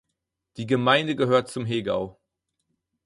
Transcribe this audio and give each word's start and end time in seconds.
Die 0.57 0.65
Gemeinde 0.65 1.15
gehört 1.15 1.49
zum 1.51 1.63
Hegau. 1.67 2.19